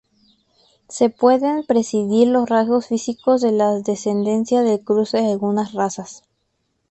[0.89, 6.23] Se pueden predecir los rasgos físicos de la descendencia del cruce de algunas razas.